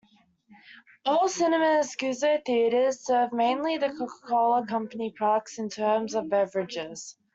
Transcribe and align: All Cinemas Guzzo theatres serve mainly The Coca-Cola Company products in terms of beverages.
All 1.05 1.27
Cinemas 1.27 1.95
Guzzo 1.95 2.41
theatres 2.43 3.01
serve 3.05 3.31
mainly 3.31 3.77
The 3.77 3.89
Coca-Cola 3.89 4.65
Company 4.65 5.11
products 5.11 5.59
in 5.59 5.69
terms 5.69 6.15
of 6.15 6.27
beverages. 6.27 7.15